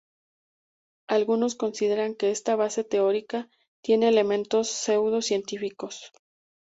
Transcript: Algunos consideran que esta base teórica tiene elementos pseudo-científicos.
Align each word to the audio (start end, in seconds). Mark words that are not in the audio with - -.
Algunos 1.07 1.53
consideran 1.53 2.15
que 2.15 2.31
esta 2.31 2.55
base 2.55 2.83
teórica 2.83 3.47
tiene 3.83 4.07
elementos 4.09 4.67
pseudo-científicos. 4.69 6.11